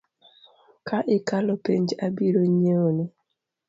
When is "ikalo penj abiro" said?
1.15-2.41